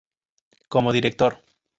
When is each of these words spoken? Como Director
Como 0.67 0.91
Director 0.93 1.43